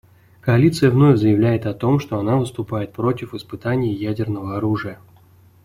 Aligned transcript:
Коалиция 0.41 0.89
вновь 0.89 1.19
заявляет 1.19 1.67
о 1.67 1.75
том, 1.75 1.99
что 1.99 2.17
она 2.19 2.35
выступает 2.35 2.91
против 2.91 3.35
испытаний 3.35 3.93
ядерного 3.93 4.57
оружия. 4.57 4.97